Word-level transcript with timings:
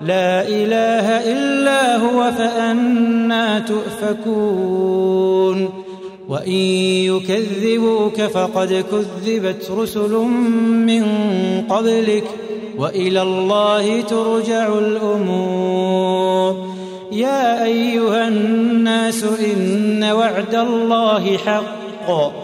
لا 0.00 0.48
إله 0.48 1.32
إلا 1.32 1.96
هو 1.96 2.32
فأنا 2.32 3.58
تؤفكون. 3.58 5.68
وإن 6.28 6.52
يكذبوك 6.52 8.22
فقد 8.22 8.84
كذبت 8.90 9.70
رسل 9.70 10.12
من 10.86 11.04
قبلك 11.68 12.24
وإلى 12.78 13.22
الله 13.22 14.00
ترجع 14.00 14.78
الأمور. 14.78 16.74
يا 17.12 17.64
أيها 17.64 18.28
الناس 18.28 19.24
إن 19.24 20.04
وعد 20.04 20.54
الله 20.54 21.36
حق. 21.36 22.43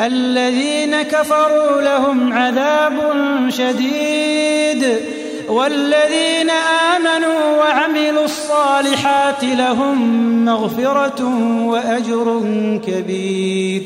الذين 0.00 1.02
كفروا 1.02 1.82
لهم 1.82 2.32
عذاب 2.32 3.00
شديد 3.48 4.86
والذين 5.48 6.50
آمنوا 6.96 7.56
وعملوا 7.58 8.24
الصالحات 8.24 9.44
لهم 9.44 9.98
مغفرة 10.44 11.24
وأجر 11.64 12.42
كبير. 12.86 13.82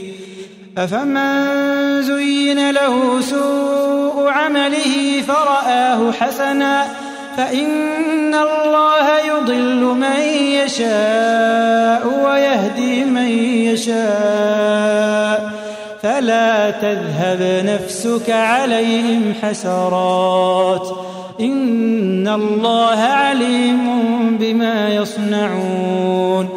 أفمن 0.79 2.03
زين 2.03 2.71
له 2.71 3.21
سوء 3.21 4.29
عمله 4.29 5.23
فرآه 5.29 6.13
حسنا 6.13 6.87
فإن 7.37 8.35
الله 8.35 9.19
يضل 9.19 9.81
من 9.85 10.21
يشاء 10.63 12.07
ويهدي 12.25 13.05
من 13.05 13.29
يشاء. 13.69 15.44
فلا 16.05 16.71
تذهب 16.71 17.65
نفسك 17.67 18.31
عليهم 18.31 19.35
حسرات. 19.43 20.89
إن 21.41 22.29
الله 22.29 22.99
عليم 22.99 23.79
بما 24.41 24.95
يصنعون. 24.95 26.49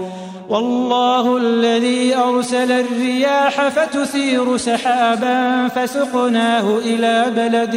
والله 0.50 1.38
الذي 1.38 2.16
أرسل 2.16 2.72
الرياح 2.72 3.68
فتثير 3.68 4.58
سحابا 4.58 5.68
فسقناه 5.68 6.78
إلى 6.86 7.26
بلد 7.36 7.76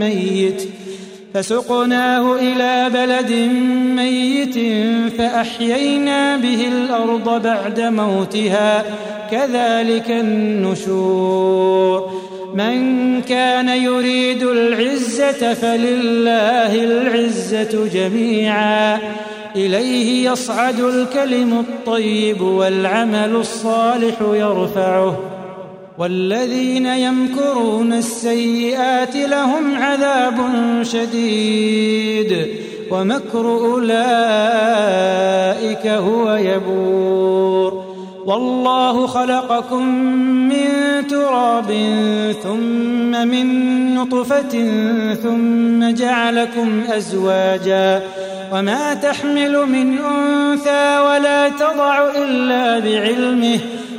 ميت. 0.00 0.70
فسقناه 1.34 2.34
إلى 2.34 2.90
بلد 2.94 3.32
ميت 3.96 4.54
فأحيينا 5.18 6.36
به 6.36 6.68
الأرض 6.68 7.42
بعد 7.42 7.80
موتها. 7.80 8.84
كذلك 9.30 10.10
النشور. 10.10 12.10
من 12.54 13.20
كان 13.20 13.68
يريد 13.68 14.42
العزة 14.42 15.54
فلله 15.54 16.84
العزة 16.84 17.88
جميعا. 17.94 18.98
إليه 19.56 20.30
يصعد 20.30 20.80
الكلم 20.80 21.58
الطيب 21.58 22.40
والعمل 22.40 23.36
الصالح 23.36 24.14
يرفعه. 24.32 25.41
والذين 25.98 26.86
يمكرون 26.86 27.92
السيئات 27.92 29.16
لهم 29.16 29.74
عذاب 29.76 30.34
شديد 30.82 32.46
ومكر 32.90 33.46
أولئك 33.46 33.86
هو 35.86 36.34
يبور 36.34 37.84
والله 38.26 39.06
خلقكم 39.06 39.86
من 40.48 40.66
تراب 41.10 41.72
ثم 42.42 43.28
من 43.28 43.94
نطفة 43.94 44.70
ثم 45.14 45.90
جعلكم 45.94 46.82
أزواجا 46.90 48.02
وما 48.52 48.94
تحمل 48.94 49.66
من 49.66 49.98
أنثى 49.98 50.98
ولا 50.98 51.48
تضع 51.48 52.10
إلا 52.16 52.78
بعلمه 52.78 53.58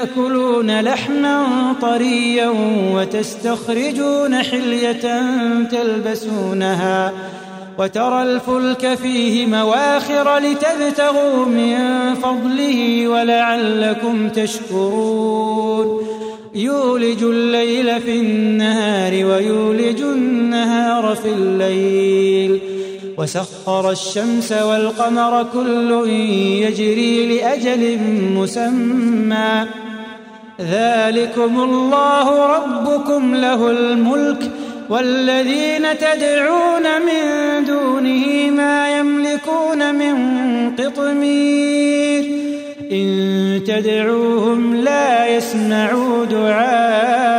تأكلون 0.00 0.80
لحما 0.80 1.46
طريا 1.82 2.52
وتستخرجون 2.94 4.42
حلية 4.42 5.22
تلبسونها 5.70 7.12
وترى 7.78 8.22
الفلك 8.22 8.94
فيه 8.94 9.46
مواخر 9.46 10.38
لتبتغوا 10.38 11.46
من 11.46 11.74
فضله 12.14 13.08
ولعلكم 13.08 14.28
تشكرون. 14.28 16.06
يولج 16.54 17.22
الليل 17.22 18.00
في 18.00 18.20
النهار 18.20 19.12
ويولج 19.12 20.00
النهار 20.00 21.16
في 21.16 21.28
الليل. 21.28 22.60
وسخر 23.18 23.90
الشمس 23.90 24.52
والقمر 24.52 25.46
كل 25.52 26.10
يجري 26.10 27.38
لأجل 27.38 27.98
مسمى. 28.34 29.66
ذلكم 30.60 31.60
الله 31.60 32.56
ربكم 32.56 33.34
له 33.34 33.70
الملك 33.70 34.50
والذين 34.88 35.98
تدعون 35.98 36.82
من 36.82 37.64
دونه 37.64 38.50
ما 38.50 38.98
يملكون 38.98 39.94
من 39.94 40.14
قطمير. 40.76 42.24
إن 42.92 43.60
تدعوهم 43.66 44.74
لا 44.76 45.26
يسمعوا 45.36 46.24
دعاءكم 46.24 47.30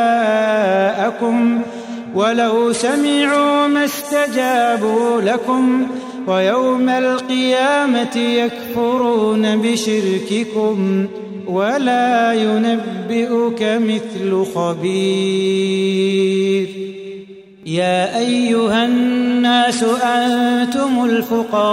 ولو 2.15 2.73
سمعوا 2.73 3.67
ما 3.67 3.85
استجابوا 3.85 5.21
لكم 5.21 5.87
ويوم 6.27 6.89
القيامة 6.89 8.17
يكفرون 8.17 9.61
بشرككم. 9.61 11.07
ولا 11.51 12.33
ينبئك 12.33 13.61
مثل 13.61 14.45
خبير. 14.55 16.21
يا 17.65 18.17
أيها 18.19 18.85
الناس 18.85 19.83
أنتم 19.83 21.05
الفقراء 21.05 21.67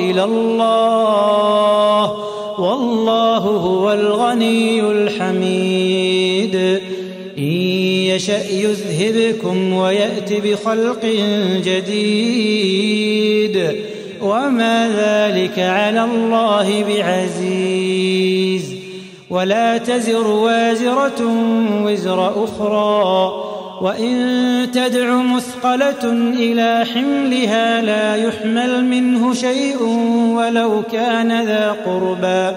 إلى 0.00 0.24
الله. 0.24 2.12
والله 2.58 3.38
هو 3.38 3.92
الغني 3.92 4.80
الحميد. 4.80 5.87
يشأ 8.46 8.52
يذهبكم 8.52 9.72
ويأت 9.72 10.32
بخلق 10.32 11.06
جديد. 11.64 13.72
وما 14.22 14.88
ذلك 14.88 15.58
على 15.58 16.04
الله 16.04 16.84
بعزيز. 16.88 18.74
ولا 19.30 19.78
تزر 19.78 20.26
وازرة 20.26 21.22
وزر 21.84 22.44
أخرى. 22.44 23.32
وإن 23.80 24.66
تدع 24.72 25.14
مثقلة 25.14 26.12
إلى 26.38 26.84
حملها 26.94 27.82
لا 27.82 28.16
يحمل 28.16 28.84
منه 28.84 29.34
شيء 29.34 29.82
ولو 30.36 30.82
كان 30.92 31.46
ذا 31.46 31.76
قربى. 31.86 32.56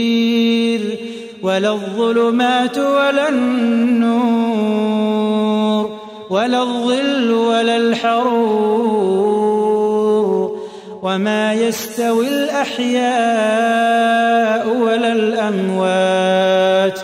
ولا 1.43 1.71
الظلمات 1.71 2.77
ولا 2.77 3.29
النور 3.29 4.71
ولا 6.29 6.61
الظل 6.61 7.31
ولا 7.31 7.77
الحرور 7.77 9.31
وما 11.01 11.53
يستوي 11.53 12.27
الأحياء 12.27 13.07
ولا 14.77 15.13
الأموات. 15.13 16.99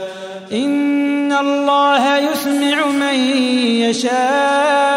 إن 0.52 1.32
الله 1.32 2.18
يسمع 2.18 2.86
من 2.88 3.16
يشاء. 3.90 4.97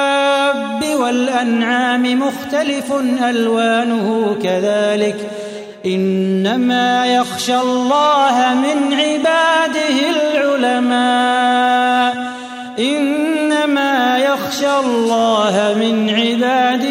والأنعام 1.01 2.19
مختلف 2.19 2.93
ألوانه 3.29 4.35
كذلك. 4.43 5.29
إنما 5.85 7.05
يخشى 7.05 7.55
الله 7.55 8.53
من 8.53 8.93
عباده 8.93 9.97
العلماء. 10.35 12.31
إنما 12.79 14.17
يخشى 14.17 14.79
الله 14.79 15.75
من 15.79 16.09
عباده 16.09 16.90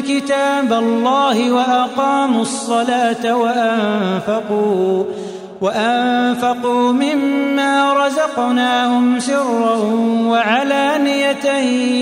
كتاب 0.00 0.72
الله 0.72 1.52
وأقاموا 1.52 2.42
الصلاة 2.42 3.36
وأنفقوا 3.36 5.04
وأنفقوا 5.60 6.92
مما 6.92 8.06
رزقناهم 8.06 9.20
سرا 9.20 9.76
وعلانية 10.26 11.52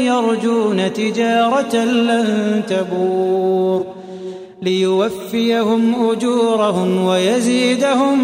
يرجون 0.06 0.92
تجارة 0.92 1.76
لن 1.76 2.62
تبور 2.68 3.86
ليوفيهم 4.62 6.10
أجورهم 6.10 7.04
ويزيدهم 7.04 8.18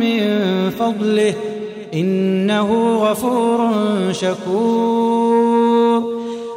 من 0.00 0.40
فضله 0.70 1.34
إنه 1.94 2.96
غفور 2.96 3.70
شكور 4.12 5.60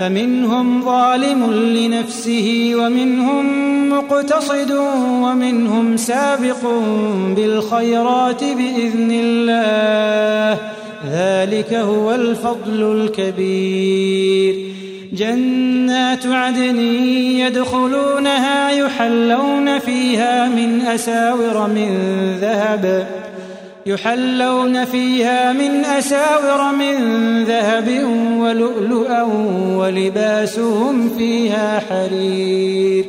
فمنهم 0.00 0.84
ظالم 0.84 1.52
لنفسه 1.52 2.72
ومنهم 2.74 3.44
مقتصد 3.90 4.70
ومنهم 5.22 5.96
سابق 5.96 6.64
بالخيرات 7.36 8.44
بإذن 8.44 9.10
الله. 9.24 10.58
ذلك 11.12 11.74
هو 11.74 12.14
الفضل 12.14 13.08
الكبير. 13.18 14.72
جنات 15.12 16.26
عدن 16.26 16.80
يدخلونها 17.38 18.70
يحلون 18.70 19.78
فيها 19.78 20.48
من 20.48 20.80
أساور 20.80 21.66
من 21.68 21.98
ذهب. 22.40 23.06
يحلون 23.86 24.84
فيها 24.84 25.52
من 25.52 25.84
أساور 25.84 26.72
من 26.72 26.94
ذهب 27.44 27.88
ولؤلؤا 28.62 29.22
ولباسهم 29.76 31.08
فيها 31.18 31.82
حرير 31.90 33.04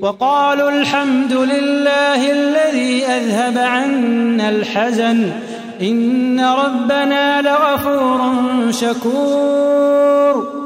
وقالوا 0.00 0.70
الحمد 0.70 1.32
لله 1.32 2.32
الذي 2.32 3.04
أذهب 3.06 3.58
عنا 3.58 4.48
الحزن 4.48 5.30
إن 5.82 6.40
ربنا 6.40 7.42
لغفور 7.42 8.20
شكور 8.70 10.58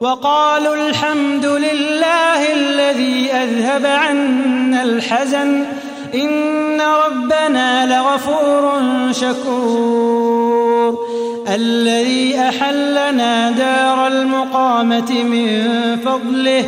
وقالوا 0.00 0.74
الحمد 0.74 1.46
لله 1.46 2.52
الذي 2.52 3.32
أذهب 3.32 3.86
عنا 3.86 4.82
الحزن 4.82 5.64
إن 6.14 6.80
ربنا 6.80 7.86
لغفور 7.86 8.72
شكور 9.12 10.53
الذي 11.54 12.40
أحلنا 12.40 13.50
دار 13.50 14.06
المقامة 14.06 15.22
من 15.22 15.66
فضله 16.04 16.64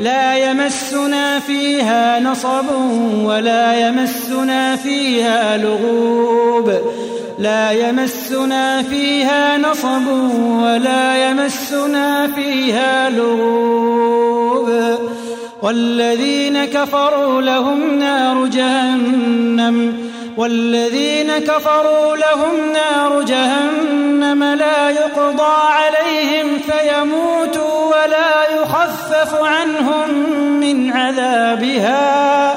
لا 0.00 0.50
يمسنا 0.50 1.40
فيها 1.40 2.20
نصب 2.20 2.64
ولا 3.24 3.88
يمسنا 3.88 4.76
فيها 4.76 5.56
لغوب 5.56 6.72
لا 7.38 7.70
يمسنا 7.70 8.82
فيها 8.82 9.58
نصب 9.58 10.06
ولا 10.62 11.30
يمسنا 11.30 12.26
فيها 12.26 13.10
لغوب. 13.10 14.70
والذين 15.62 16.64
كفروا 16.64 17.42
لهم 17.42 17.98
نار 17.98 18.46
جهنم 18.46 20.07
والذين 20.38 21.38
كفروا 21.38 22.16
لهم 22.16 22.72
نار 22.72 23.22
جهنم 23.22 24.44
لا 24.44 24.90
يقضى 24.90 25.56
عليهم 25.70 26.58
فيموتوا 26.58 27.86
ولا 27.86 28.60
يخفف 28.62 29.34
عنهم 29.42 30.30
من 30.60 30.92
عذابها. 30.92 32.54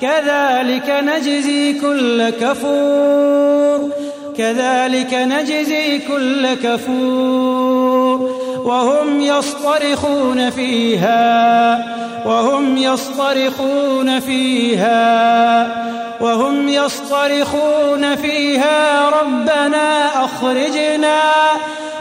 كذلك 0.00 0.90
نجزي 1.04 1.72
كل 1.72 2.30
كفور. 2.30 3.90
كذلك 4.38 5.14
نجزي 5.14 5.98
كل 5.98 6.54
كفور. 6.54 8.38
وهم 8.64 9.20
يصطرخون 9.20 10.50
فيها. 10.50 11.78
وهم 12.26 12.76
يصطرخون 12.76 14.20
فيها. 14.20 15.97
وهم 16.20 16.68
يصطرخون 16.68 18.16
فيها 18.16 19.08
ربنا 19.08 20.24
أخرجنا 20.24 21.20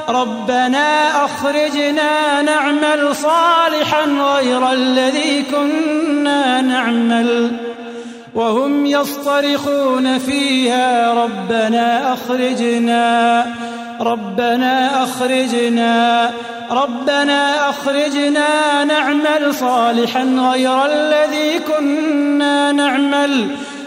ربنا 0.09 1.25
أخرجنا 1.25 2.41
نعمل 2.41 3.15
صالحا 3.15 4.05
غير 4.05 4.71
الذي 4.71 5.43
كنا 5.51 6.61
نعمل. 6.61 7.51
وهم 8.35 8.85
يصطرخون 8.85 10.17
فيها 10.17 11.13
ربنا 11.13 12.13
أخرجنا 12.13 13.45
ربنا 14.01 15.03
أخرجنا 15.03 16.31
ربنا 16.71 17.69
أخرجنا 17.69 18.83
نعمل 18.83 19.53
صالحا 19.53 20.23
غير 20.23 20.85
الذي 20.85 21.59
كنا 21.59 22.71
نعمل. 22.71 23.55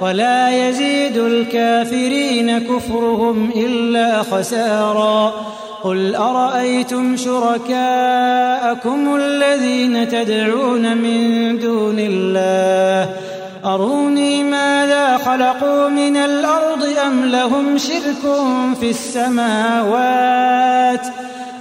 ولا 0.00 0.68
يزيد 0.68 1.16
الكافرين 1.16 2.58
كفرهم 2.58 3.50
إلا 3.56 4.22
خسارا. 4.22 5.34
قل 5.84 6.14
أرأيتم 6.14 7.16
شركاءكم 7.16 9.16
الذين 9.16 10.08
تدعون 10.08 10.96
من 10.96 11.58
دون 11.58 11.96
الله؟ 11.98 13.10
أروني 13.64 14.42
ماذا 14.42 15.16
خلقوا 15.16 15.88
من 15.88 16.16
الأرض 16.16 16.84
أم 17.06 17.24
لهم 17.24 17.78
شرك 17.78 18.22
في 18.80 18.90
السماوات؟ 18.90 21.06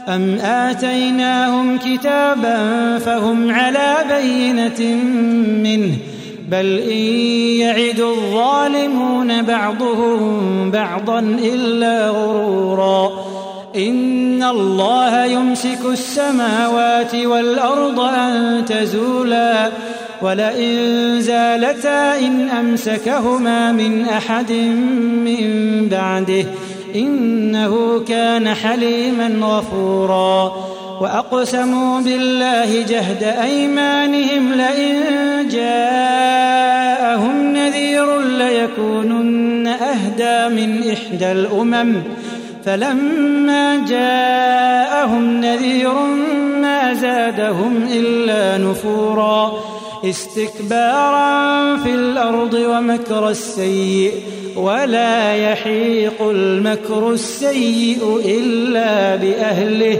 أم 0.08 0.40
آتيناهم 0.40 1.78
كتابا 1.78 2.58
فهم 3.00 3.52
على 3.52 3.96
بينة 4.10 4.96
منه 5.64 5.98
بل 6.52 6.80
إن 6.80 7.06
يعد 7.60 8.00
الظالمون 8.00 9.42
بعضهم 9.42 10.72
بعضا 10.72 11.20
إلا 11.20 12.10
غرورا. 12.10 13.12
إن 13.76 14.44
الله 14.44 15.26
يمسك 15.26 15.80
السماوات 15.86 17.16
والأرض 17.16 18.00
أن 18.00 18.66
تزولا. 18.66 19.72
ولئن 20.22 21.16
زالتا 21.20 22.20
إن 22.20 22.50
أمسكهما 22.50 23.72
من 23.72 24.06
أحد 24.06 24.52
من 25.26 25.88
بعده 25.90 26.46
إنه 26.96 28.04
كان 28.08 28.54
حليما 28.54 29.48
غفورا. 29.48 30.75
وأقسموا 31.02 32.02
بالله 32.02 32.82
جهد 32.82 33.24
أيمانهم 33.24 34.54
لئن 34.54 34.94
جاءهم 35.52 37.54
نذير 37.54 38.20
ليكونن 38.20 39.68
أهدى 39.68 40.56
من 40.56 40.92
إحدى 40.92 41.32
الأمم 41.32 42.02
فلما 42.66 43.86
جاءهم 43.90 45.42
نذير 45.42 45.94
ما 46.62 46.94
زادهم 46.94 47.88
إلا 47.94 48.58
نفورا 48.58 49.54
استكبارا 50.06 51.78
في 51.78 51.90
الأرض 51.90 52.54
ومكر 52.54 53.30
السيئ 53.30 54.12
ولا 54.56 55.36
يحيق 55.36 56.22
المكر 56.22 57.12
السيء 57.12 58.22
إلا 58.26 59.16
بأهله 59.16 60.00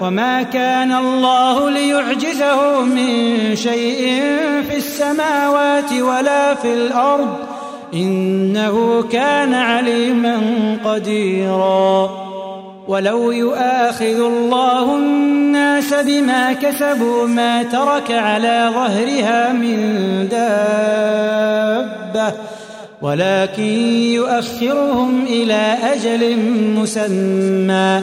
وما 0.00 0.42
كان 0.42 0.92
الله 0.92 1.70
ليعجزه 1.70 2.80
من 2.80 3.56
شيء 3.56 4.22
في 4.70 4.76
السماوات 4.76 5.92
ولا 5.92 6.54
في 6.54 6.74
الأرض. 6.74 7.36
إنه 7.94 9.04
كان 9.12 9.54
عليما 9.54 10.40
قديرا. 10.84 12.10
ولو 12.88 13.32
يؤاخذ 13.32 14.20
الله 14.20 14.96
الناس 14.96 15.94
بما 15.94 16.52
كسبوا 16.52 17.26
ما 17.26 17.62
ترك 17.62 18.10
على 18.10 18.70
ظهرها 18.74 19.52
من 19.52 19.78
دابة. 20.30 22.32
ولكن 23.02 23.62
يؤخرهم 24.12 25.24
إلى 25.26 25.76
أجل 25.92 26.38
مسمى. 26.76 28.02